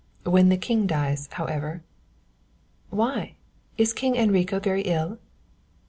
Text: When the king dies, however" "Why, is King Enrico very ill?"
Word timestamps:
When 0.23 0.49
the 0.49 0.57
king 0.57 0.87
dies, 0.87 1.29
however" 1.33 1.83
"Why, 3.03 3.35
is 3.77 3.93
King 3.93 4.15
Enrico 4.15 4.59
very 4.59 4.81
ill?" 4.81 5.19